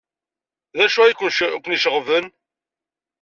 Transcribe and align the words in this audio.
D 0.75 0.77
acu 0.85 0.99
ay 1.01 1.13
ken-iceɣben? 1.17 2.25